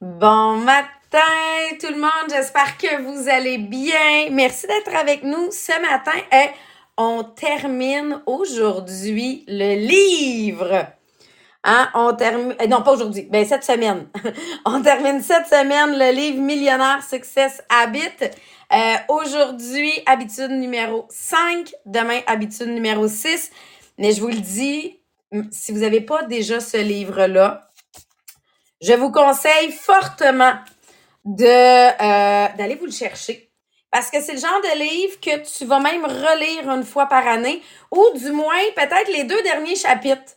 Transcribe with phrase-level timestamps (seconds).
[0.00, 1.18] Bon matin
[1.78, 4.30] tout le monde, j'espère que vous allez bien.
[4.30, 6.18] Merci d'être avec nous ce matin.
[6.32, 6.48] Et
[6.96, 10.86] on termine aujourd'hui le livre.
[11.64, 11.90] Hein?
[11.92, 14.08] On termine, euh, non pas aujourd'hui, ben cette semaine.
[14.64, 18.24] on termine cette semaine le livre Millionnaire Success Habit.
[18.72, 21.74] Euh, aujourd'hui, habitude numéro 5.
[21.84, 23.50] Demain, habitude numéro 6.
[23.98, 24.98] Mais je vous le dis,
[25.50, 27.69] si vous n'avez pas déjà ce livre-là,
[28.80, 30.54] je vous conseille fortement
[31.26, 31.90] euh,
[32.56, 33.50] d'aller vous le chercher.
[33.90, 37.26] Parce que c'est le genre de livre que tu vas même relire une fois par
[37.26, 40.36] année, ou du moins peut-être les deux derniers chapitres,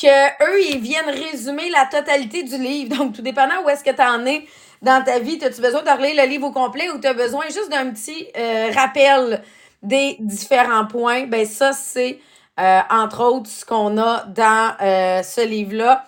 [0.00, 2.96] que eux, ils viennent résumer la totalité du livre.
[2.96, 4.46] Donc, tout dépendant où est-ce que tu en es
[4.80, 7.44] dans ta vie, as-tu besoin de relire le livre au complet ou tu as besoin
[7.46, 9.42] juste d'un petit euh, rappel
[9.82, 11.26] des différents points?
[11.26, 12.20] Ben ça, c'est
[12.60, 16.04] euh, entre autres ce qu'on a dans ce livre-là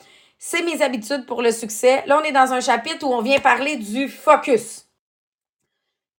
[0.47, 2.05] c'est mes habitudes pour le succès.
[2.05, 4.85] Là, on est dans un chapitre où on vient parler du focus.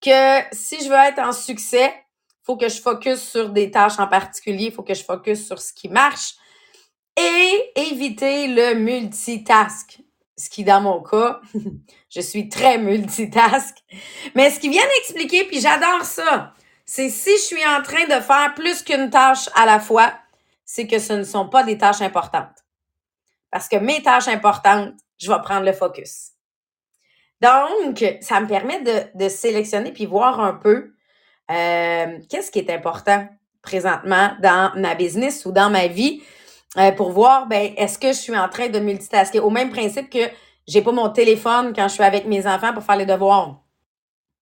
[0.01, 3.99] Que si je veux être en succès, il faut que je focus sur des tâches
[3.99, 6.37] en particulier, il faut que je focus sur ce qui marche
[7.15, 9.99] et éviter le multitask.
[10.35, 11.39] Ce qui, dans mon cas,
[12.09, 13.77] je suis très multitask.
[14.33, 18.19] Mais ce qui vient d'expliquer, puis j'adore ça, c'est si je suis en train de
[18.23, 20.13] faire plus qu'une tâche à la fois,
[20.65, 22.64] c'est que ce ne sont pas des tâches importantes.
[23.55, 26.31] Parce que mes tâches importantes, je vais prendre le focus.
[27.39, 28.81] Donc, ça me permet
[29.15, 30.91] de, sélectionner puis voir un peu
[31.49, 33.25] euh, qu'est-ce qui est important
[33.61, 36.21] présentement dans ma business ou dans ma vie
[36.75, 39.39] euh, pour voir, ben, est-ce que je suis en train de multitasker?
[39.39, 40.29] Au même principe que
[40.67, 43.61] j'ai pas mon téléphone quand je suis avec mes enfants pour faire les devoirs.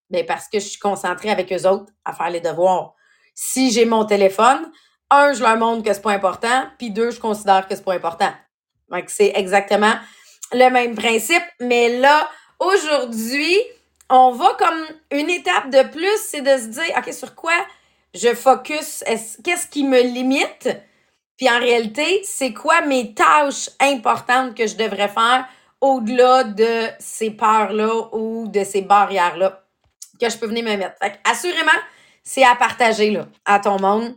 [0.10, 2.96] Ben, parce que je suis concentrée avec eux autres à faire les devoirs.
[3.36, 4.72] Si j'ai mon téléphone,
[5.12, 7.94] un, je leur montre que c'est pas important, puis deux, je considère que c'est pas
[7.94, 8.32] important.
[8.94, 9.94] Donc, c'est exactement
[10.52, 11.44] le même principe.
[11.60, 13.58] Mais là, aujourd'hui,
[14.10, 17.54] on va comme une étape de plus, c'est de se dire, OK, sur quoi
[18.14, 19.04] je focus?
[19.44, 20.70] Qu'est-ce qui me limite?
[21.38, 25.48] Puis en réalité, c'est quoi mes tâches importantes que je devrais faire
[25.82, 29.64] au-delà de ces peurs-là ou de ces barrières-là
[30.22, 30.96] que je peux venir me mettre?
[31.02, 31.72] Fait assurément,
[32.24, 34.16] c'est à partager là, à ton monde.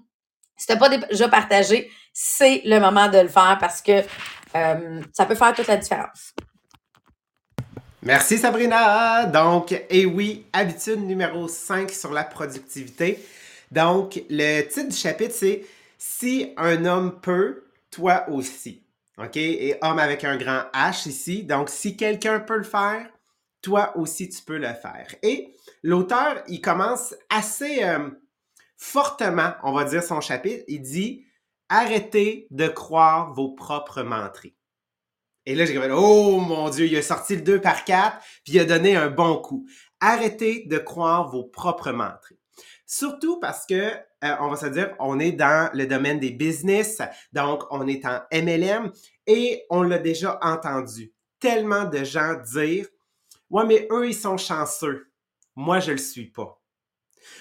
[0.58, 4.02] Si tu n'as pas déjà partagé, c'est le moment de le faire parce que
[4.54, 6.34] euh, ça peut faire toute la différence.
[8.02, 9.26] Merci Sabrina.
[9.26, 13.18] Donc, et eh oui, habitude numéro 5 sur la productivité.
[13.72, 15.64] Donc, le titre du chapitre, c'est
[15.98, 18.82] Si un homme peut, toi aussi.
[19.18, 19.36] OK?
[19.36, 21.42] Et homme avec un grand H ici.
[21.42, 23.08] Donc, si quelqu'un peut le faire,
[23.62, 25.08] toi aussi tu peux le faire.
[25.22, 28.08] Et l'auteur, il commence assez euh,
[28.76, 30.62] fortement, on va dire son chapitre.
[30.68, 31.24] Il dit
[31.68, 34.56] arrêtez de croire vos propres menteries.
[35.46, 38.54] Et là, j'ai dit, oh mon Dieu, il a sorti le 2 par 4, puis
[38.54, 39.66] il a donné un bon coup.
[40.00, 42.38] Arrêtez de croire vos propres menteries.
[42.84, 47.00] Surtout parce que, euh, on va se dire, on est dans le domaine des business,
[47.32, 48.92] donc on est en MLM
[49.26, 51.12] et on l'a déjà entendu.
[51.38, 52.86] Tellement de gens dire,
[53.50, 55.10] ouais, mais eux, ils sont chanceux.
[55.54, 56.60] Moi, je le suis pas.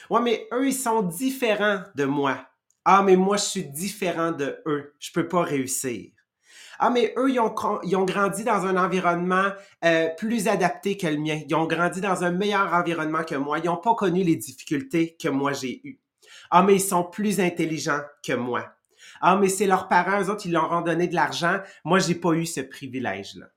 [0.10, 2.48] Ouais, mais eux, ils sont différents de moi.
[2.86, 4.94] Ah, mais moi, je suis différent de eux.
[5.00, 6.12] Je peux pas réussir.
[6.78, 9.50] Ah, mais eux, ils ont, ils ont grandi dans un environnement
[9.84, 11.42] euh, plus adapté que le mien.
[11.48, 13.60] Ils ont grandi dans un meilleur environnement que moi.
[13.60, 16.00] Ils n'ont pas connu les difficultés que moi j'ai eues.
[16.52, 18.76] Ah, mais ils sont plus intelligents que moi.
[19.22, 21.60] Ah, mais c'est leurs parents, eux autres, ils leur ont donné de l'argent.
[21.84, 23.48] Moi, j'ai pas eu ce privilège-là.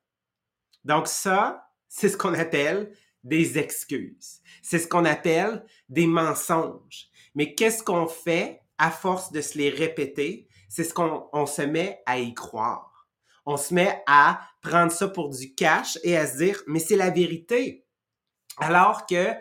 [0.85, 2.93] Donc ça, c'est ce qu'on appelle
[3.25, 4.41] des excuses.
[4.63, 7.09] C'est ce qu'on appelle des mensonges.
[7.35, 12.03] Mais qu'est-ce qu'on fait à force de se les répéter, c'est ce qu'on se met
[12.07, 13.09] à y croire.
[13.47, 16.97] On se met à prendre ça pour du cash et à se dire, mais c'est
[16.97, 17.87] la vérité.
[18.59, 19.33] Alors que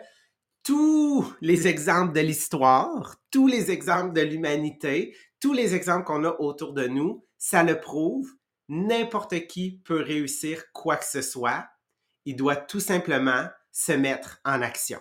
[0.62, 6.36] tous les exemples de l'histoire, tous les exemples de l'humanité, tous les exemples qu'on a
[6.40, 8.30] autour de nous, ça le prouve.
[8.68, 11.66] N'importe qui peut réussir quoi que ce soit.
[12.24, 15.00] Il doit tout simplement se mettre en action.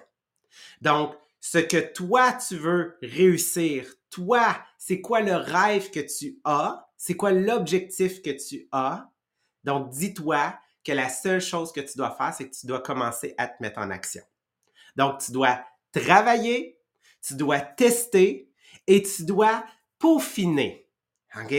[0.82, 6.88] Donc, ce que toi, tu veux réussir, toi, c'est quoi le rêve que tu as,
[6.98, 9.10] c'est quoi l'objectif que tu as?
[9.64, 13.36] Donc, dis-toi que la seule chose que tu dois faire, c'est que tu dois commencer
[13.38, 14.24] à te mettre en action.
[14.96, 16.80] Donc, tu dois travailler,
[17.22, 18.50] tu dois tester
[18.88, 19.66] et tu dois
[20.00, 20.88] peaufiner.
[21.36, 21.54] OK?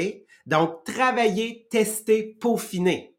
[0.46, 3.17] Donc, travailler, tester, peaufiner.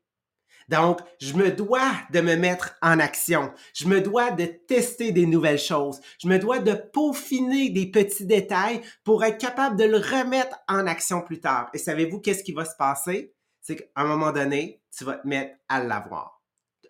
[0.70, 3.52] Donc, je me dois de me mettre en action.
[3.74, 6.00] Je me dois de tester des nouvelles choses.
[6.22, 10.86] Je me dois de peaufiner des petits détails pour être capable de le remettre en
[10.86, 11.70] action plus tard.
[11.74, 13.34] Et savez-vous qu'est-ce qui va se passer?
[13.62, 16.44] C'est qu'à un moment donné, tu vas te mettre à l'avoir.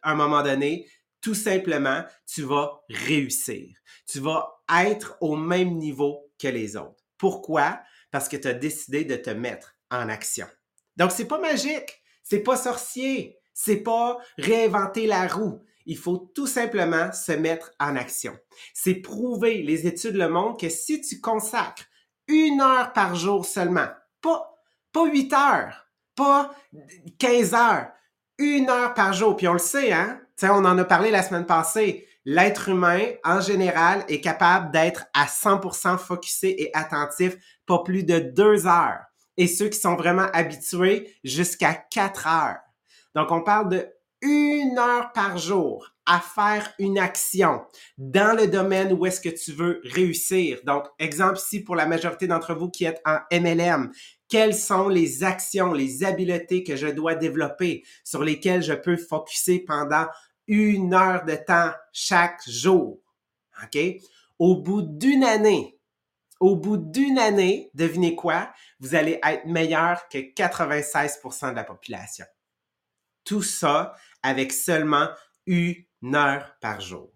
[0.03, 0.85] À un moment donné,
[1.21, 3.75] Tout simplement, tu vas réussir.
[4.07, 7.03] Tu vas être au même niveau que les autres.
[7.17, 7.81] Pourquoi?
[8.11, 10.47] Parce que tu as décidé de te mettre en action.
[10.95, 15.59] Donc, c'est pas magique, c'est pas sorcier, c'est pas réinventer la roue.
[15.85, 18.37] Il faut tout simplement se mettre en action.
[18.73, 21.83] C'est prouver, les études le montrent, que si tu consacres
[22.29, 23.87] une heure par jour seulement,
[24.21, 24.63] pas,
[24.93, 26.55] pas 8 heures, pas
[27.17, 27.87] 15 heures,
[28.37, 29.35] une heure par jour.
[29.35, 30.21] Puis on le sait, hein?
[30.43, 32.07] on en a parlé la semaine passée.
[32.23, 37.35] L'être humain, en général, est capable d'être à 100% focusé et attentif
[37.65, 39.01] pas plus de deux heures.
[39.35, 42.59] Et ceux qui sont vraiment habitués, jusqu'à quatre heures.
[43.15, 43.87] Donc, on parle de
[44.21, 47.61] une heure par jour à faire une action
[47.97, 50.59] dans le domaine où est-ce que tu veux réussir.
[50.65, 53.91] Donc, exemple ici pour la majorité d'entre vous qui êtes en MLM,
[54.27, 59.59] quelles sont les actions, les habiletés que je dois développer sur lesquelles je peux focuser
[59.59, 60.05] pendant
[60.47, 62.99] une heure de temps chaque jour?
[63.63, 63.79] OK?
[64.37, 65.77] Au bout d'une année,
[66.39, 68.51] au bout d'une année, devinez quoi?
[68.79, 72.25] Vous allez être meilleur que 96% de la population.
[73.29, 73.93] Tout ça
[74.23, 75.07] avec seulement
[75.45, 75.75] une
[76.15, 77.13] heure par jour.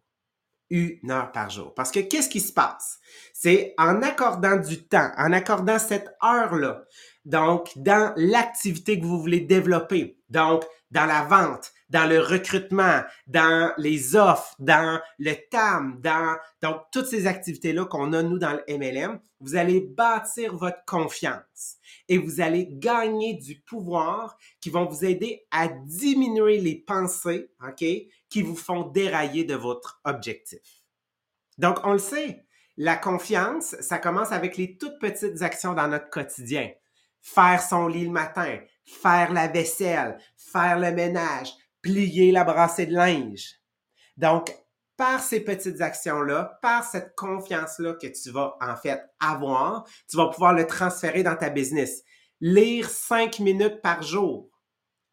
[0.69, 1.74] Une heure par jour.
[1.74, 3.00] Parce que qu'est-ce qui se passe?
[3.33, 6.83] C'est en accordant du temps, en accordant cette heure-là,
[7.25, 13.74] donc dans l'activité que vous voulez développer, donc dans la vente, dans le recrutement, dans
[13.77, 18.77] les offres, dans le TAM, dans donc toutes ces activités-là qu'on a nous dans le
[18.77, 21.77] MLM, vous allez bâtir votre confiance
[22.07, 27.84] et vous allez gagner du pouvoir qui vont vous aider à diminuer les pensées, OK,
[28.30, 30.84] qui vous font dérailler de votre objectif.
[31.57, 32.45] Donc on le sait,
[32.78, 36.72] la confiance, ça commence avec les toutes petites actions dans notre quotidien.
[37.22, 42.94] Faire son lit le matin, faire la vaisselle, faire le ménage, plier la brassée de
[42.94, 43.60] linge.
[44.18, 44.54] Donc,
[44.98, 50.28] par ces petites actions-là, par cette confiance-là que tu vas en fait avoir, tu vas
[50.28, 52.04] pouvoir le transférer dans ta business.
[52.42, 54.50] Lire cinq minutes par jour.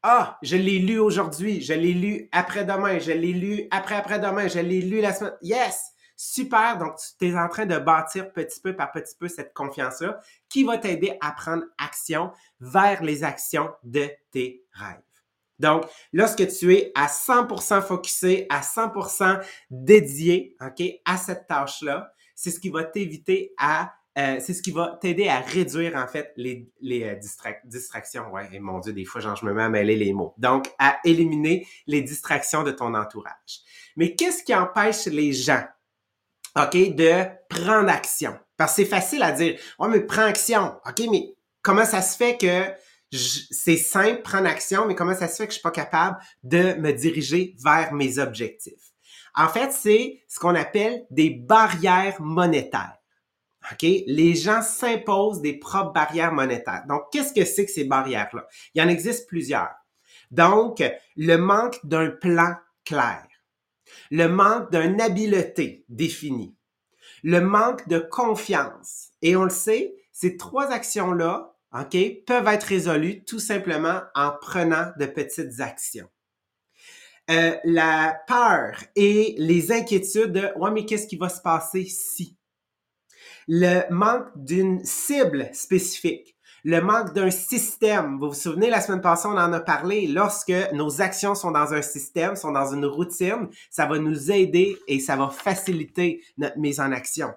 [0.03, 4.81] Ah, je l'ai lu aujourd'hui, je l'ai lu après-demain, je l'ai lu après-après-demain, je l'ai
[4.81, 5.35] lu la semaine.
[5.43, 5.79] Yes!
[6.17, 6.79] Super!
[6.79, 10.65] Donc, tu es en train de bâtir petit peu par petit peu cette confiance-là qui
[10.65, 12.31] va t'aider à prendre action
[12.61, 15.01] vers les actions de tes rêves.
[15.61, 19.41] Donc, lorsque tu es à 100% focusé, à 100%
[19.71, 24.73] dédié, OK, à cette tâche-là, c'est ce qui va t'éviter à euh, c'est ce qui
[24.73, 27.15] va t'aider à réduire en fait les, les euh,
[27.65, 28.29] distractions.
[28.33, 30.35] Ouais, et mon Dieu, des fois, genre, je me mets à mêler les mots.
[30.37, 33.61] Donc, à éliminer les distractions de ton entourage.
[33.97, 35.63] Mais qu'est-ce qui empêche les gens,
[36.57, 38.37] OK, de prendre action?
[38.57, 40.75] Parce que c'est facile à dire, ouais, mais prends action.
[40.85, 42.75] OK, mais comment ça se fait que
[43.13, 46.75] c'est simple, prendre action, mais comment ça se fait que je suis pas capable de
[46.75, 48.93] me diriger vers mes objectifs?
[49.35, 52.97] En fait, c'est ce qu'on appelle des barrières monétaires.
[53.71, 53.83] OK?
[53.83, 56.85] Les gens s'imposent des propres barrières monétaires.
[56.89, 58.47] Donc, qu'est-ce que c'est que ces barrières-là?
[58.75, 59.75] Il y en existe plusieurs.
[60.31, 60.83] Donc,
[61.17, 63.27] le manque d'un plan clair,
[64.11, 66.55] le manque d'une habileté définie,
[67.23, 69.09] le manque de confiance.
[69.23, 71.97] Et on le sait, ces trois actions-là OK,
[72.27, 76.09] peuvent être résolues tout simplement en prenant de petites actions.
[77.31, 82.37] Euh, la peur et les inquiétudes de ouais mais qu'est-ce qui va se passer si?
[83.47, 88.19] Le manque d'une cible spécifique le manque d'un système.
[88.19, 90.07] Vous vous souvenez, la semaine passée, on en a parlé.
[90.07, 94.77] Lorsque nos actions sont dans un système, sont dans une routine, ça va nous aider
[94.87, 97.33] et ça va faciliter notre mise en action.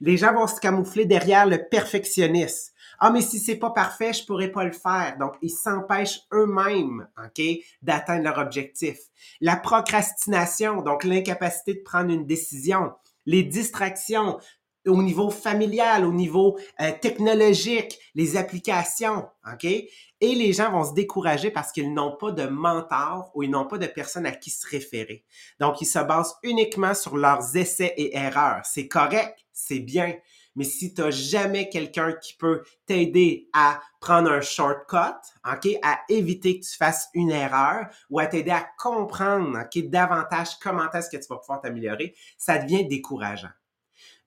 [0.00, 2.72] Les gens vont se camoufler derrière le perfectionnisme.
[3.00, 5.16] Ah, mais si c'est pas parfait, je pourrais pas le faire.
[5.18, 7.42] Donc, ils s'empêchent eux-mêmes, OK,
[7.80, 8.98] d'atteindre leur objectif.
[9.40, 12.92] La procrastination, donc l'incapacité de prendre une décision.
[13.24, 14.38] Les distractions
[14.86, 19.64] au niveau familial, au niveau euh, technologique, les applications, OK?
[19.64, 23.66] Et les gens vont se décourager parce qu'ils n'ont pas de mentor ou ils n'ont
[23.66, 25.24] pas de personne à qui se référer.
[25.58, 28.64] Donc, ils se basent uniquement sur leurs essais et erreurs.
[28.64, 30.14] C'est correct, c'est bien,
[30.56, 36.00] mais si tu n'as jamais quelqu'un qui peut t'aider à prendre un shortcut, OK, à
[36.08, 41.10] éviter que tu fasses une erreur ou à t'aider à comprendre, OK, davantage comment est-ce
[41.10, 43.50] que tu vas pouvoir t'améliorer, ça devient décourageant.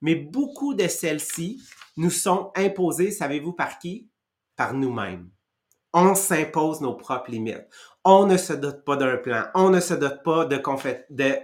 [0.00, 1.62] Mais beaucoup de celles-ci
[1.96, 4.08] nous sont imposées, savez-vous par qui?
[4.56, 5.30] Par nous-mêmes.
[5.92, 7.68] On s'impose nos propres limites.
[8.04, 9.44] On ne se dote pas d'un plan.
[9.54, 10.56] On ne se dote pas de,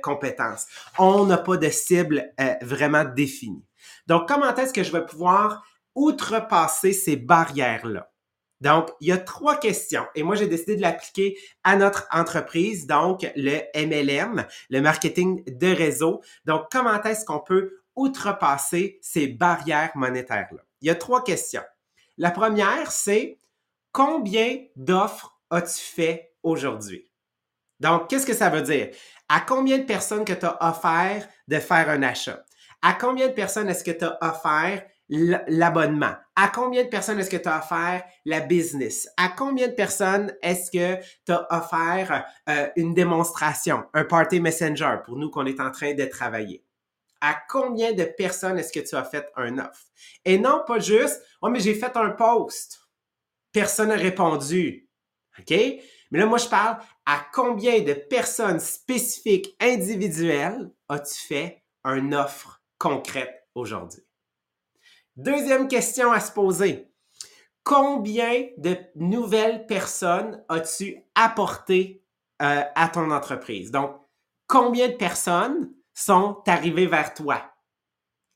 [0.00, 0.66] compétences.
[0.98, 3.64] On n'a pas de cible euh, vraiment définie.
[4.06, 5.64] Donc, comment est-ce que je vais pouvoir
[5.94, 8.10] outrepasser ces barrières-là?
[8.60, 12.86] Donc, il y a trois questions et moi, j'ai décidé de l'appliquer à notre entreprise,
[12.86, 16.20] donc le MLM, le marketing de réseau.
[16.44, 20.62] Donc, comment est-ce qu'on peut outrepasser ces barrières monétaires-là?
[20.82, 21.62] Il y a trois questions.
[22.18, 23.38] La première, c'est
[23.92, 27.10] combien d'offres as-tu fait aujourd'hui?
[27.80, 28.90] Donc, qu'est-ce que ça veut dire?
[29.28, 32.44] À combien de personnes que tu as offert de faire un achat?
[32.82, 36.14] À combien de personnes est-ce que tu as offert l'abonnement?
[36.34, 39.08] À combien de personnes est-ce que tu as offert la business?
[39.16, 44.96] À combien de personnes est-ce que tu as offert euh, une démonstration, un party messenger
[45.04, 46.64] pour nous qu'on est en train de travailler?
[47.20, 49.84] À combien de personnes est-ce que tu as fait un offre?
[50.24, 52.80] Et non pas juste, oh, mais j'ai fait un post.
[53.52, 54.88] Personne n'a répondu.
[55.38, 55.50] OK?
[56.10, 62.59] Mais là, moi, je parle à combien de personnes spécifiques, individuelles, as-tu fait une offre
[62.80, 64.02] concrète aujourd'hui?
[65.14, 66.90] Deuxième question à se poser.
[67.62, 72.02] Combien de nouvelles personnes as-tu apporté
[72.42, 73.70] euh, à ton entreprise?
[73.70, 73.96] Donc,
[74.46, 77.49] combien de personnes sont arrivées vers toi?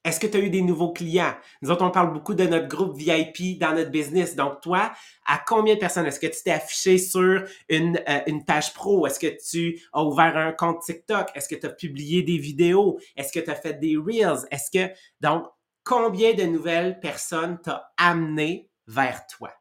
[0.05, 1.35] Est-ce que tu as eu des nouveaux clients?
[1.63, 4.37] Nous autres, on parle beaucoup de notre groupe VIP dans notre business.
[4.37, 4.93] Donc, toi,
[5.25, 6.05] à combien de personnes?
[6.05, 9.07] Est-ce que tu t'es affiché sur une, euh, une page pro?
[9.07, 11.31] Est-ce que tu as ouvert un compte TikTok?
[11.35, 13.01] Est-ce que tu as publié des vidéos?
[13.17, 14.47] Est-ce que tu as fait des Reels?
[14.51, 14.93] Est-ce que,
[15.23, 15.47] donc,
[15.85, 19.53] combien de nouvelles personnes t'as amené vers toi?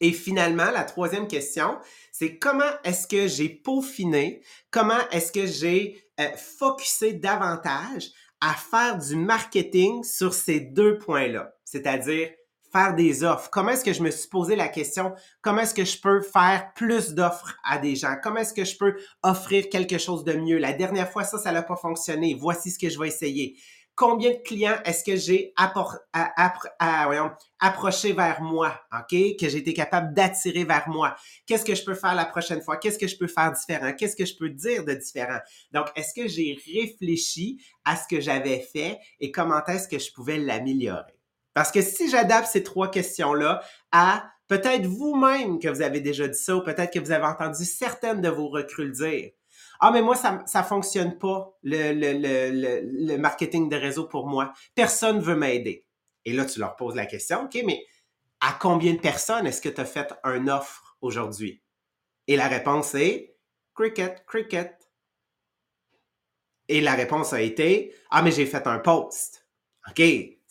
[0.00, 1.78] Et finalement, la troisième question,
[2.10, 8.10] c'est comment est-ce que j'ai peaufiné, comment est-ce que j'ai euh, focusé davantage
[8.46, 12.28] à faire du marketing sur ces deux points-là, c'est-à-dire
[12.70, 13.48] faire des offres.
[13.50, 16.72] Comment est-ce que je me suis posé la question, comment est-ce que je peux faire
[16.74, 18.16] plus d'offres à des gens?
[18.22, 20.58] Comment est-ce que je peux offrir quelque chose de mieux?
[20.58, 22.36] La dernière fois, ça, ça n'a pas fonctionné.
[22.38, 23.56] Voici ce que je vais essayer
[23.94, 25.52] combien de clients est-ce que j'ai
[27.60, 29.10] approché vers moi, OK?
[29.10, 31.14] Que j'ai été capable d'attirer vers moi.
[31.46, 32.76] Qu'est-ce que je peux faire la prochaine fois?
[32.76, 33.92] Qu'est-ce que je peux faire différent?
[33.92, 35.38] Qu'est-ce que je peux dire de différent?
[35.72, 40.12] Donc, est-ce que j'ai réfléchi à ce que j'avais fait et comment est-ce que je
[40.12, 41.14] pouvais l'améliorer?
[41.52, 46.38] Parce que si j'adapte ces trois questions-là à peut-être vous-même que vous avez déjà dit
[46.38, 49.30] ça ou peut-être que vous avez entendu certaines de vos recrues le dire,
[49.80, 54.52] ah, mais moi, ça ne fonctionne pas, le, marketing de réseau pour moi.
[54.74, 55.84] Personne veut m'aider.
[56.24, 57.84] Et là, tu leur poses la question, OK, mais
[58.40, 61.62] à combien de personnes est-ce que tu as fait un offre aujourd'hui?
[62.26, 63.36] Et la réponse est
[63.74, 64.78] cricket, cricket.
[66.68, 69.46] Et la réponse a été, ah, mais j'ai fait un post.
[69.88, 70.02] OK,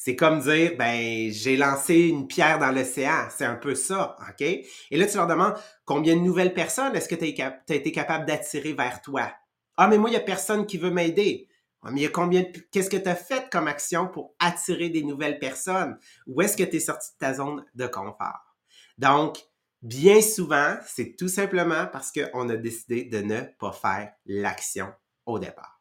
[0.04, 3.30] c'est comme dire, ben, j'ai lancé une pierre dans l'océan.
[3.30, 4.42] C'est un peu ça, OK?
[4.42, 5.56] Et là, tu leur demandes
[5.86, 9.32] combien de nouvelles personnes est-ce que tu as, été capable d'attirer vers toi?
[9.78, 11.48] Ah, mais moi, il n'y a personne qui veut m'aider.
[11.82, 14.90] Ah, mais il y a combien Qu'est-ce que tu as fait comme action pour attirer
[14.90, 15.98] des nouvelles personnes?
[16.28, 18.58] Où est-ce que tu es sorti de ta zone de confort?
[18.98, 19.38] Donc,
[19.82, 24.92] bien souvent, c'est tout simplement parce qu'on a décidé de ne pas faire l'action
[25.26, 25.73] au départ.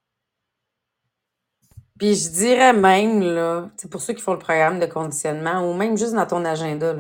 [2.03, 5.73] Puis je dirais même, là, c'est pour ceux qui font le programme de conditionnement ou
[5.73, 6.97] même juste dans ton agenda,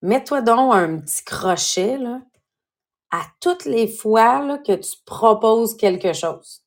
[0.00, 1.98] mets-toi donc un petit crochet
[3.10, 6.62] à toutes les fois que tu proposes quelque chose.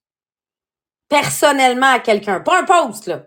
[1.10, 2.42] Personnellement à quelqu'un.
[2.42, 3.26] Pas un post, là,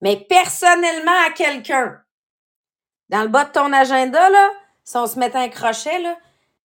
[0.00, 2.00] mais personnellement à quelqu'un.
[3.08, 4.50] Dans le bas de ton agenda, là,
[4.84, 6.00] si on se mettait un crochet,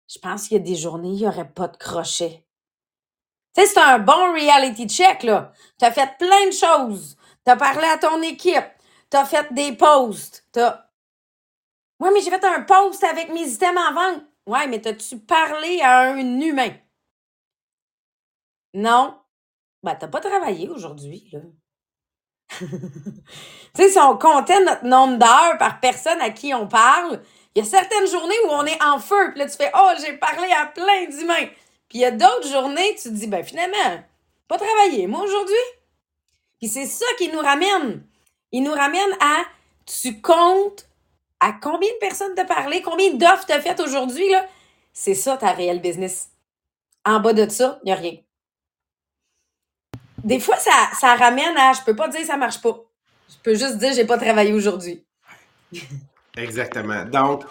[0.08, 2.47] je pense qu'il y a des journées, il n'y aurait pas de crochet.
[3.58, 5.52] Tu sais, c'est un bon reality check, là.
[5.80, 7.18] Tu as fait plein de choses.
[7.44, 8.68] Tu as parlé à ton équipe.
[9.10, 10.46] Tu as fait des posts.
[10.52, 10.86] T'as...
[12.00, 14.24] Ouais, mais j'ai fait un post avec mes items en vente.
[14.46, 16.70] Ouais, mais t'as-tu parlé à un humain?
[18.76, 19.18] Non.
[19.82, 21.40] Ben, t'as pas travaillé aujourd'hui, là.
[22.60, 22.68] tu
[23.76, 27.22] sais, si on comptait notre nombre d'heures par personne à qui on parle,
[27.56, 29.32] il y a certaines journées où on est en feu.
[29.32, 31.48] Puis là, tu fais Oh, j'ai parlé à plein d'humains.
[31.90, 34.04] Puis il y a d'autres journées, tu te dis, ben finalement,
[34.48, 35.56] pas travailler, moi aujourd'hui.
[36.60, 38.04] Puis c'est ça qui nous ramène.
[38.52, 39.44] Il nous ramène à,
[39.86, 40.88] tu comptes
[41.40, 44.46] à combien de personnes t'as parlé, combien d'offres t'as faites aujourd'hui, là?
[44.92, 46.30] C'est ça ta réelle business.
[47.06, 48.18] En bas de ça, il n'y a rien.
[50.24, 52.76] Des fois, ça, ça ramène à, je peux pas dire ça marche pas.
[53.30, 55.06] Je peux juste dire, j'ai pas travaillé aujourd'hui.
[56.36, 57.06] Exactement.
[57.06, 57.44] Donc,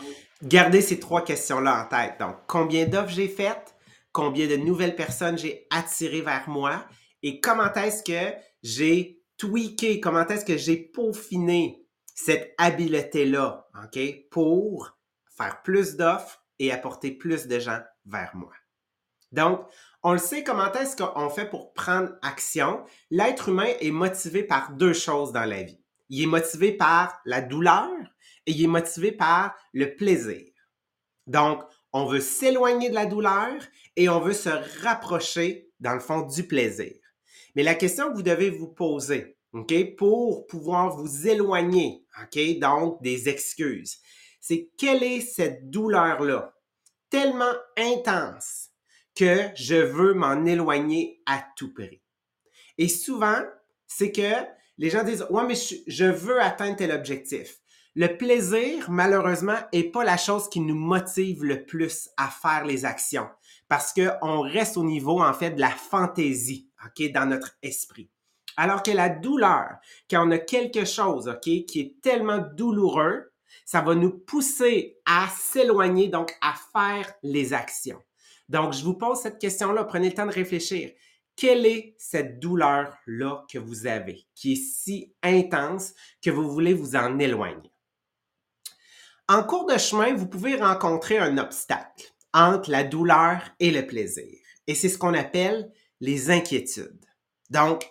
[0.42, 2.18] gardez ces trois questions-là en tête.
[2.18, 3.75] Donc, combien d'offres j'ai faites?
[4.16, 6.86] Combien de nouvelles personnes j'ai attirées vers moi
[7.22, 14.96] et comment est-ce que j'ai tweaké, comment est-ce que j'ai peaufiné cette habileté-là, OK, pour
[15.36, 18.54] faire plus d'offres et apporter plus de gens vers moi.
[19.32, 19.60] Donc,
[20.02, 22.86] on le sait comment est-ce qu'on fait pour prendre action.
[23.10, 25.82] L'être humain est motivé par deux choses dans la vie.
[26.08, 27.90] Il est motivé par la douleur
[28.46, 30.42] et il est motivé par le plaisir.
[31.26, 31.62] Donc,
[31.96, 33.54] on veut s'éloigner de la douleur
[33.96, 34.50] et on veut se
[34.82, 36.92] rapprocher, dans le fond, du plaisir.
[37.54, 39.38] Mais la question que vous devez vous poser,
[39.96, 43.96] pour pouvoir vous éloigner, OK, donc des excuses,
[44.42, 46.54] c'est quelle est cette douleur-là
[47.08, 48.72] tellement intense
[49.14, 52.02] que je veux m'en éloigner à tout prix?
[52.76, 53.42] Et souvent,
[53.86, 54.44] c'est que
[54.76, 55.54] les gens disent, ouais, mais
[55.86, 57.58] je veux atteindre tel objectif.
[57.98, 62.84] Le plaisir, malheureusement, est pas la chose qui nous motive le plus à faire les
[62.84, 63.26] actions
[63.68, 68.10] parce qu'on reste au niveau, en fait, de la fantaisie, OK, dans notre esprit.
[68.58, 69.78] Alors que la douleur,
[70.10, 73.32] quand on a quelque chose, OK, qui est tellement douloureux,
[73.64, 78.02] ça va nous pousser à s'éloigner, donc à faire les actions.
[78.50, 80.90] Donc, je vous pose cette question-là, prenez le temps de réfléchir.
[81.34, 86.94] Quelle est cette douleur-là que vous avez, qui est si intense que vous voulez vous
[86.94, 87.72] en éloigner?
[89.28, 94.38] En cours de chemin, vous pouvez rencontrer un obstacle entre la douleur et le plaisir.
[94.68, 95.68] Et c'est ce qu'on appelle
[96.00, 97.04] les inquiétudes.
[97.50, 97.90] Donc,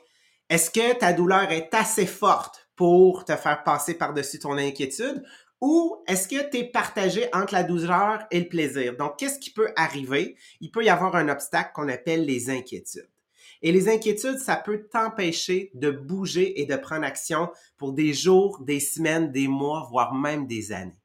[0.49, 5.25] est-ce que ta douleur est assez forte pour te faire passer par-dessus ton inquiétude
[5.59, 8.95] ou est-ce que tu es partagé entre la douleur et le plaisir?
[8.95, 10.37] Donc, qu'est-ce qui peut arriver?
[10.61, 13.11] Il peut y avoir un obstacle qu'on appelle les inquiétudes.
[13.61, 18.61] Et les inquiétudes, ça peut t'empêcher de bouger et de prendre action pour des jours,
[18.61, 21.01] des semaines, des mois, voire même des années.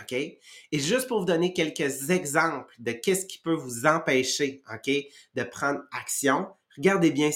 [0.00, 0.12] OK?
[0.12, 0.38] Et
[0.72, 4.90] juste pour vous donner quelques exemples de qu'est-ce qui peut vous empêcher, OK,
[5.34, 7.30] de prendre action, regardez bien,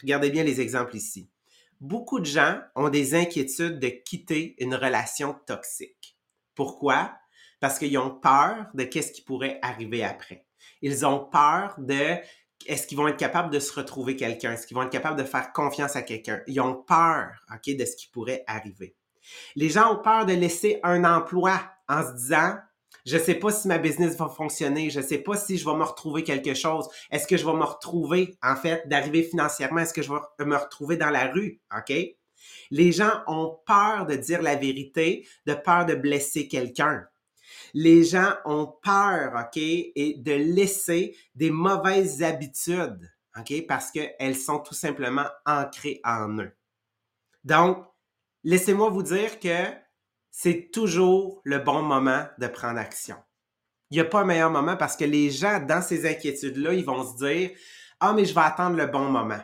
[0.00, 1.28] regardez bien les exemples ici.
[1.80, 6.16] Beaucoup de gens ont des inquiétudes de quitter une relation toxique.
[6.54, 7.16] Pourquoi?
[7.60, 10.44] Parce qu'ils ont peur de qu'est-ce qui pourrait arriver après.
[10.82, 12.16] Ils ont peur de
[12.66, 14.52] est-ce qu'ils vont être capables de se retrouver quelqu'un?
[14.52, 16.40] Est-ce qu'ils vont être capables de faire confiance à quelqu'un?
[16.46, 18.96] Ils ont peur, OK, de ce qui pourrait arriver.
[19.54, 22.56] Les gens ont peur de laisser un emploi en se disant,
[23.06, 25.64] je ne sais pas si ma business va fonctionner, je ne sais pas si je
[25.64, 26.88] vais me retrouver quelque chose.
[27.10, 29.80] Est-ce que je vais me retrouver, en fait, d'arriver financièrement?
[29.80, 31.60] Est-ce que je vais me retrouver dans la rue?
[31.76, 31.92] OK?
[32.70, 37.06] Les gens ont peur de dire la vérité, de peur de blesser quelqu'un.
[37.72, 44.58] Les gens ont peur, OK, et de laisser des mauvaises habitudes, OK, parce qu'elles sont
[44.58, 46.52] tout simplement ancrées en eux.
[47.44, 47.86] Donc,
[48.44, 49.72] laissez-moi vous dire que
[50.30, 53.16] c'est toujours le bon moment de prendre action.
[53.90, 56.84] Il n'y a pas un meilleur moment parce que les gens, dans ces inquiétudes-là, ils
[56.84, 57.50] vont se dire
[58.00, 59.40] Ah, mais je vais attendre le bon moment.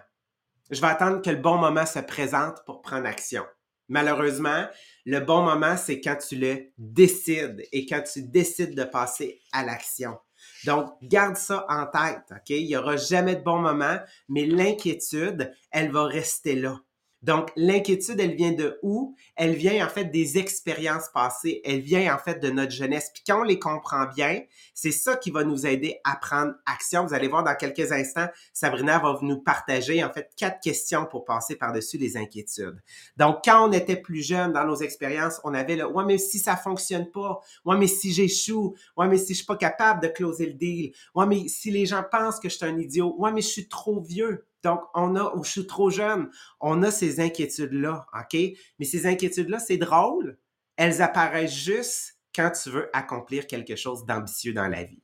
[0.70, 3.44] Je vais attendre que le bon moment se présente pour prendre action.
[3.88, 4.66] Malheureusement,
[5.04, 9.64] le bon moment, c'est quand tu le décides et quand tu décides de passer à
[9.64, 10.18] l'action.
[10.64, 12.50] Donc, garde ça en tête, OK?
[12.50, 16.78] Il n'y aura jamais de bon moment, mais l'inquiétude, elle va rester là.
[17.24, 19.16] Donc, l'inquiétude, elle vient de où?
[19.34, 21.62] Elle vient en fait des expériences passées.
[21.64, 23.10] Elle vient en fait de notre jeunesse.
[23.14, 24.42] Puis quand on les comprend bien,
[24.74, 27.06] c'est ça qui va nous aider à prendre action.
[27.06, 31.24] Vous allez voir dans quelques instants, Sabrina va nous partager en fait quatre questions pour
[31.24, 32.82] passer par-dessus les inquiétudes.
[33.16, 36.38] Donc, quand on était plus jeune dans nos expériences, on avait le ouais, mais si
[36.38, 40.08] ça fonctionne pas, ouais, mais si j'échoue, ouais, mais si je suis pas capable de
[40.08, 43.32] closer le deal, ouais, mais si les gens pensent que je suis un idiot, ouais,
[43.32, 44.44] mais je suis trop vieux.
[44.64, 48.40] Donc, on a, ou je suis trop jeune, on a ces inquiétudes-là, OK?
[48.78, 50.38] Mais ces inquiétudes-là, c'est drôle.
[50.76, 55.02] Elles apparaissent juste quand tu veux accomplir quelque chose d'ambitieux dans la vie.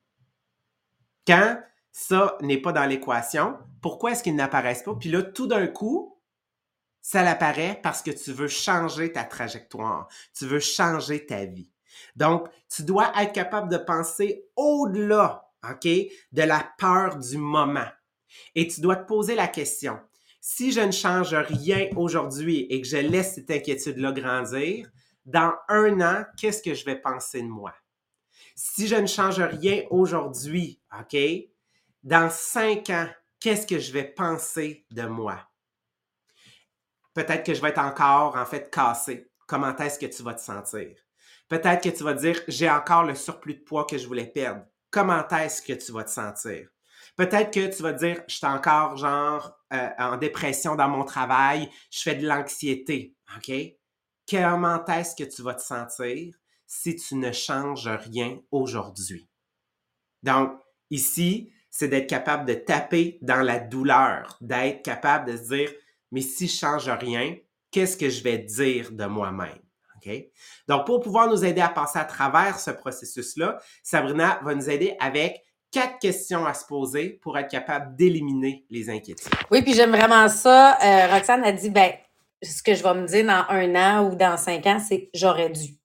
[1.26, 1.60] Quand
[1.92, 4.94] ça n'est pas dans l'équation, pourquoi est-ce qu'ils n'apparaissent pas?
[4.94, 6.18] Puis là, tout d'un coup,
[7.02, 11.70] ça l'apparaît parce que tu veux changer ta trajectoire, tu veux changer ta vie.
[12.16, 17.88] Donc, tu dois être capable de penser au-delà, OK, de la peur du moment.
[18.54, 19.98] Et tu dois te poser la question,
[20.40, 24.90] si je ne change rien aujourd'hui et que je laisse cette inquiétude-là grandir,
[25.26, 27.74] dans un an, qu'est-ce que je vais penser de moi?
[28.54, 31.16] Si je ne change rien aujourd'hui, OK,
[32.02, 35.38] dans cinq ans, qu'est-ce que je vais penser de moi?
[37.14, 39.30] Peut-être que je vais être encore, en fait, cassé.
[39.46, 40.96] Comment est-ce que tu vas te sentir?
[41.48, 44.64] Peut-être que tu vas dire, j'ai encore le surplus de poids que je voulais perdre.
[44.90, 46.68] Comment est-ce que tu vas te sentir?
[47.16, 51.68] Peut-être que tu vas dire, je suis encore genre euh, en dépression dans mon travail,
[51.90, 53.52] je fais de l'anxiété, OK?
[54.28, 56.34] Comment est-ce que tu vas te sentir
[56.66, 59.28] si tu ne changes rien aujourd'hui?
[60.22, 60.52] Donc,
[60.90, 65.70] ici, c'est d'être capable de taper dans la douleur, d'être capable de se dire,
[66.10, 67.36] mais si je change rien,
[67.70, 69.60] qu'est-ce que je vais dire de moi-même?
[69.96, 70.12] OK?
[70.66, 74.96] Donc, pour pouvoir nous aider à passer à travers ce processus-là, Sabrina va nous aider
[74.98, 79.28] avec quatre questions à se poser pour être capable d'éliminer les inquiétudes.
[79.50, 80.78] Oui, puis j'aime vraiment ça.
[80.83, 81.92] Euh, Roxane a dit, ben,
[82.42, 85.50] ce que je vais me dire dans un an ou dans cinq ans, c'est j'aurais
[85.50, 85.76] dû.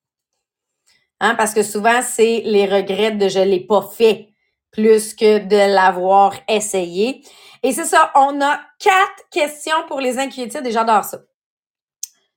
[1.20, 4.28] Hein, parce que souvent, c'est les regrets de je l'ai pas fait
[4.70, 7.22] plus que de l'avoir essayé.
[7.62, 11.18] Et c'est ça, on a quatre questions pour les inquiétudes et j'adore ça.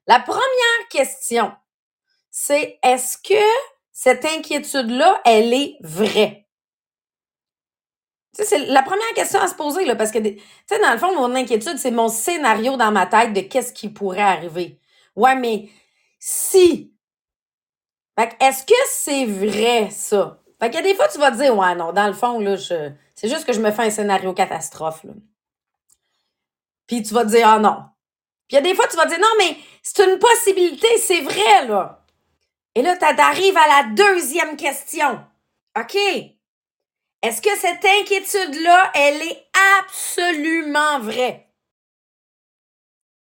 [0.08, 1.52] La première question,
[2.32, 3.44] c'est est-ce que
[3.92, 6.38] cette inquiétude-là, elle est vraie?
[8.34, 11.13] C'est la première question à se poser, là, parce que, tu sais, dans le fond,
[11.15, 14.80] mon inquiétude, c'est mon scénario dans ma tête de qu'est-ce qui pourrait arriver.
[15.15, 15.70] Ouais, mais
[16.20, 16.94] si.
[18.18, 20.39] Fait est-ce que c'est vrai, ça?
[20.60, 22.92] Fait a des fois, tu vas te dire, ouais, non, dans le fond, là, je,
[23.15, 25.13] c'est juste que je me fais un scénario catastrophe, là.
[26.88, 27.86] Puis tu vas te dire, ah non.
[28.48, 30.88] Puis il y a des fois, tu vas te dire, non, mais c'est une possibilité,
[30.98, 32.04] c'est vrai, là.
[32.76, 35.20] Et là, tu arrives à la deuxième question.
[35.78, 35.98] OK.
[37.22, 39.46] Est-ce que cette inquiétude-là, elle est
[39.82, 41.50] absolument vraie?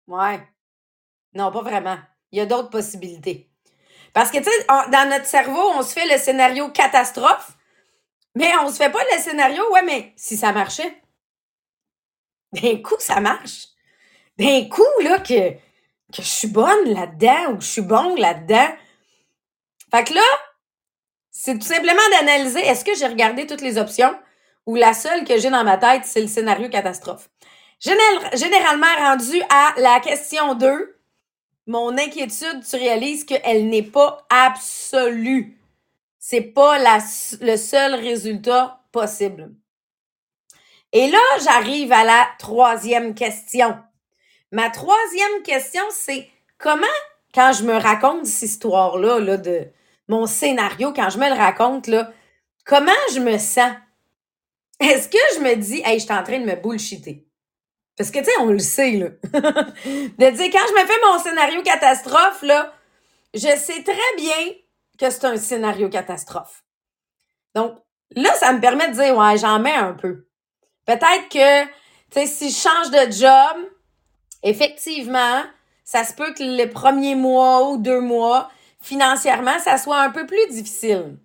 [0.06, 0.40] Ouais.
[1.34, 1.98] Non, pas vraiment.
[2.30, 3.50] Il y a d'autres possibilités.
[4.12, 7.52] Parce que, tu sais, dans notre cerveau, on se fait le scénario catastrophe,
[8.34, 11.02] mais on se fait pas le scénario, ouais, mais si ça marchait.
[12.52, 13.66] D'un coup, ça marche.
[14.38, 15.58] D'un coup, là, que, que
[16.18, 18.68] je suis bonne là-dedans ou que je suis bon là-dedans.
[19.90, 20.22] Fait que là,
[21.40, 24.12] c'est tout simplement d'analyser est-ce que j'ai regardé toutes les options
[24.66, 27.30] ou la seule que j'ai dans ma tête, c'est le scénario catastrophe?
[27.78, 30.98] Généralement rendu à la question 2,
[31.68, 35.56] mon inquiétude, tu réalises qu'elle n'est pas absolue.
[36.18, 36.98] C'est pas la,
[37.40, 39.52] le seul résultat possible.
[40.92, 43.78] Et là, j'arrive à la troisième question.
[44.50, 46.86] Ma troisième question, c'est comment,
[47.32, 49.68] quand je me raconte cette histoire-là, là, de
[50.08, 52.10] mon scénario, quand je me le raconte, là,
[52.64, 53.72] comment je me sens?
[54.80, 57.26] Est-ce que je me dis, hey, je suis en train de me bullshiter?
[57.96, 59.08] Parce que, tu sais, on le sait, là.
[59.32, 62.72] de dire, quand je me fais mon scénario catastrophe, là,
[63.34, 64.54] je sais très bien
[64.98, 66.64] que c'est un scénario catastrophe.
[67.54, 67.76] Donc,
[68.14, 70.26] là, ça me permet de dire, ouais, j'en mets un peu.
[70.86, 71.70] Peut-être que, tu
[72.12, 73.68] sais, si je change de job,
[74.44, 75.42] effectivement,
[75.84, 80.26] ça se peut que les premiers mois ou deux mois, financièrement, ça soit un peu
[80.26, 81.18] plus difficile.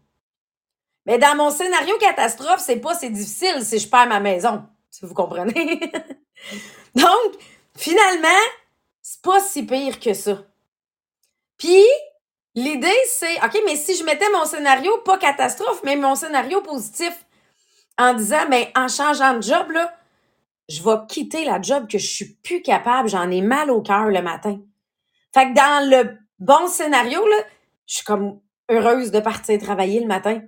[1.06, 4.64] Mais dans mon scénario catastrophe, c'est pas c'est difficile si je perds ma maison.
[4.90, 5.80] Si vous comprenez.
[6.96, 7.34] Donc,
[7.76, 8.28] finalement,
[9.02, 10.44] c'est pas si pire que ça.
[11.58, 11.84] Puis,
[12.56, 17.26] l'idée, c'est, OK, mais si je mettais mon scénario, pas catastrophe, mais mon scénario positif,
[17.98, 19.94] en disant, mais en changeant de job, là,
[20.70, 24.06] je vais quitter la job que je suis plus capable, j'en ai mal au cœur
[24.06, 24.60] le matin.
[25.34, 27.38] Fait que dans le bon scénario, là,
[27.88, 30.42] je suis comme heureuse de partir travailler le matin.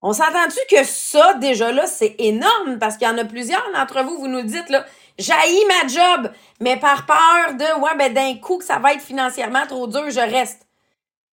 [0.00, 2.78] On s'entend-tu que ça, déjà là, c'est énorme?
[2.78, 4.84] Parce qu'il y en a plusieurs d'entre vous, vous nous dites, là,
[5.18, 9.00] j'haïs ma job, mais par peur de, ouais, ben, d'un coup, que ça va être
[9.00, 10.66] financièrement trop dur, je reste.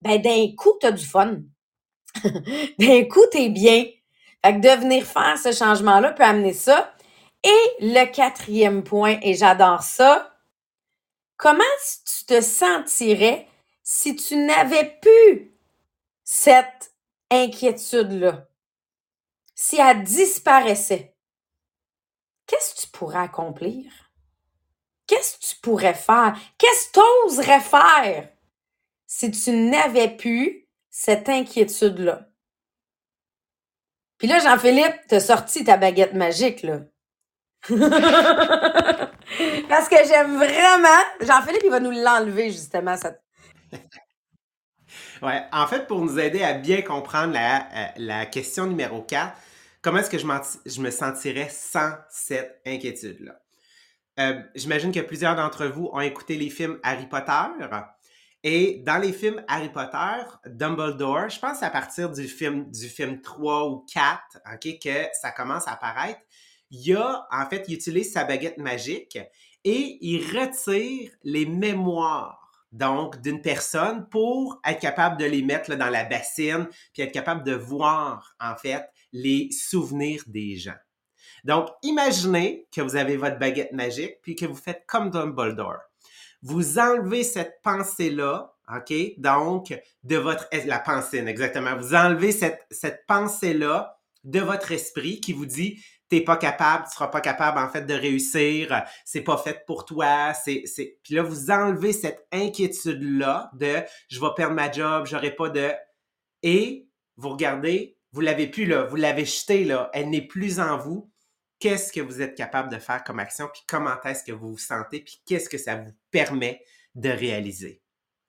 [0.00, 1.36] Ben, d'un coup, t'as du fun.
[2.78, 3.84] d'un coup, t'es bien.
[4.44, 6.94] Fait que de venir faire ce changement-là peut amener ça.
[7.44, 10.34] Et le quatrième point, et j'adore ça,
[11.36, 11.62] comment
[12.06, 13.48] tu te sentirais
[13.82, 15.52] si tu n'avais plus
[16.24, 16.94] cette
[17.30, 18.48] inquiétude-là?
[19.54, 21.14] Si elle disparaissait,
[22.46, 23.84] qu'est-ce que tu pourrais accomplir?
[25.06, 26.36] Qu'est-ce que tu pourrais faire?
[26.58, 28.28] Qu'est-ce que tu oserais faire
[29.06, 32.28] si tu n'avais plus cette inquiétude-là?
[34.18, 36.80] Puis là, Jean-Philippe, t'as sorti ta baguette magique, là.
[39.68, 41.02] Parce que j'aime vraiment.
[41.20, 42.96] Jean-Philippe, il va nous l'enlever, justement.
[42.96, 43.14] Ça...
[45.22, 49.36] en fait, pour nous aider à bien comprendre la, euh, question numéro 4,
[49.80, 53.40] comment est-ce que je, me sentirais sans cette inquiétude-là?
[54.20, 57.32] Euh, J'imagine que plusieurs d'entre vous ont écouté les films Harry Potter.
[58.44, 63.20] Et dans les films Harry Potter, Dumbledore, je pense à partir du film, du film
[63.20, 66.20] 3 ou 4, OK, que ça commence à apparaître,
[66.72, 69.18] il a, en fait, il utilise sa baguette magique
[69.64, 72.41] et il retire les mémoires,
[72.72, 77.44] donc, d'une personne pour être capable de les mettre dans la bassine, puis être capable
[77.44, 80.78] de voir, en fait, les souvenirs des gens.
[81.44, 85.80] Donc, imaginez que vous avez votre baguette magique, puis que vous faites comme Dumbledore
[86.42, 88.92] vous enlevez cette pensée-là, OK?
[89.18, 90.48] Donc, de votre...
[90.66, 91.76] La pensée, exactement.
[91.76, 96.92] Vous enlevez cette, cette pensée-là de votre esprit qui vous dit t'es pas capable, tu
[96.92, 101.14] seras pas capable en fait de réussir, c'est pas fait pour toi, c'est c'est puis
[101.14, 103.76] là vous enlevez cette inquiétude là de
[104.08, 105.72] je vais perdre ma job, j'aurai pas de
[106.42, 110.76] et vous regardez, vous l'avez plus là, vous l'avez jeté là, elle n'est plus en
[110.76, 111.10] vous
[111.62, 114.58] qu'est-ce que vous êtes capable de faire comme action, puis comment est-ce que vous vous
[114.58, 116.60] sentez, puis qu'est-ce que ça vous permet
[116.96, 117.80] de réaliser?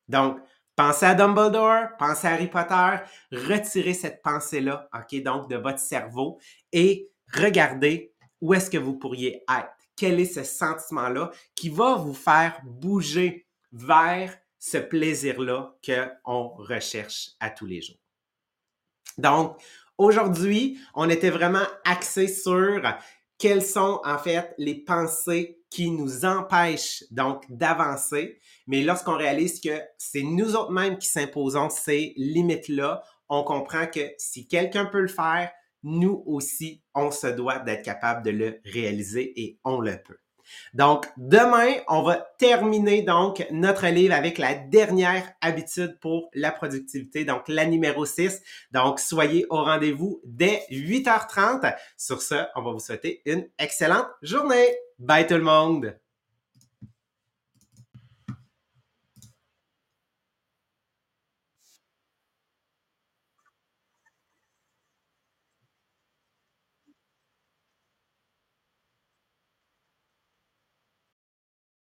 [0.08, 0.38] Donc,
[0.76, 2.98] Pensez à Dumbledore, pensez à Harry Potter,
[3.32, 6.40] retirez cette pensée-là, OK, donc de votre cerveau
[6.72, 9.70] et regardez où est-ce que vous pourriez être.
[9.96, 17.52] Quel est ce sentiment-là qui va vous faire bouger vers ce plaisir-là qu'on recherche à
[17.52, 18.00] tous les jours?
[19.20, 19.62] Donc,
[20.00, 22.82] aujourd'hui, on était vraiment axé sur
[23.38, 28.40] quelles sont en fait les pensées qui nous empêchent donc d'avancer.
[28.68, 34.14] Mais lorsqu'on réalise que c'est nous autres mêmes qui s'imposons ces limites-là, on comprend que
[34.20, 39.34] si quelqu'un peut le faire, nous aussi, on se doit d'être capable de le réaliser
[39.42, 40.20] et on le peut.
[40.76, 47.26] Donc, demain, on va terminer donc notre livre avec la dernière habitude pour la productivité,
[47.26, 48.42] donc la numéro 6.
[48.72, 51.76] Donc, soyez au rendez-vous dès 8h30.
[51.98, 54.70] Sur ce, on va vous souhaiter une excellente journée.
[55.00, 55.98] Bye tout le monde!